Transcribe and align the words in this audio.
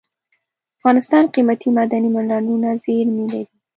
افغانستان 0.77 1.23
قیمتي 1.33 1.67
معدني 1.75 2.09
منرالونو 2.15 2.69
زیرمې 2.83 3.25
لري. 3.33 3.45